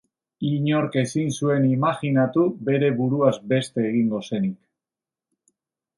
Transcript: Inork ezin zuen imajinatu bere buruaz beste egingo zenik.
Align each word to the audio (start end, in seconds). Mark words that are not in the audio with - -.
Inork 0.51 0.95
ezin 1.01 1.29
zuen 1.35 1.67
imajinatu 1.75 2.47
bere 2.71 2.91
buruaz 3.03 3.35
beste 3.53 3.87
egingo 3.93 4.23
zenik. 4.31 4.59